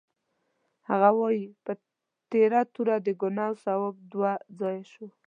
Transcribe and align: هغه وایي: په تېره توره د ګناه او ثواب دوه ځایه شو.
هغه 0.89 1.09
وایي: 1.19 1.45
په 1.65 1.71
تېره 2.31 2.61
توره 2.73 2.95
د 3.05 3.07
ګناه 3.21 3.47
او 3.49 3.53
ثواب 3.63 3.95
دوه 4.11 4.33
ځایه 4.59 4.83
شو. 4.91 5.07